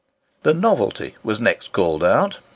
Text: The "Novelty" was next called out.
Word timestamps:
The 0.41 0.55
"Novelty" 0.55 1.15
was 1.23 1.39
next 1.39 1.73
called 1.73 2.03
out. 2.03 2.39